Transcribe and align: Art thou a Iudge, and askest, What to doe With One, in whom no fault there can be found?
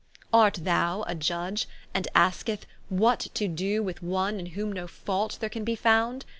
Art 0.33 0.57
thou 0.63 1.03
a 1.03 1.13
Iudge, 1.13 1.67
and 1.93 2.07
askest, 2.15 2.65
What 2.89 3.27
to 3.35 3.47
doe 3.47 3.83
With 3.83 4.01
One, 4.01 4.39
in 4.39 4.47
whom 4.47 4.71
no 4.71 4.87
fault 4.87 5.37
there 5.39 5.47
can 5.47 5.63
be 5.63 5.75
found? 5.75 6.25